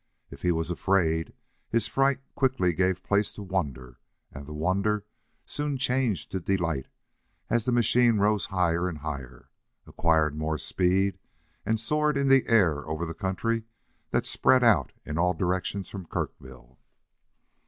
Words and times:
If 0.31 0.41
he 0.41 0.51
was 0.51 0.71
afraid, 0.71 1.31
his 1.69 1.85
fright 1.87 2.21
quickly 2.33 2.73
gave 2.73 3.03
place 3.03 3.31
to 3.33 3.43
wonder, 3.43 3.99
and 4.31 4.47
the 4.47 4.51
wonder 4.51 5.05
soon 5.45 5.77
changed 5.77 6.31
to 6.31 6.39
delight 6.39 6.87
as 7.51 7.65
the 7.65 7.71
machine 7.71 8.17
rose 8.17 8.47
higher 8.47 8.89
and 8.89 8.97
higher, 8.97 9.51
acquired 9.85 10.35
more 10.35 10.57
speed, 10.57 11.19
and 11.67 11.79
soared 11.79 12.17
in 12.17 12.29
the 12.29 12.47
air 12.47 12.79
over 12.87 13.05
the 13.05 13.13
country 13.13 13.65
that 14.09 14.25
spread 14.25 14.63
out 14.63 14.91
in 15.05 15.19
all 15.19 15.35
directions 15.35 15.91
from 15.91 16.07
Kirkville. 16.07 16.79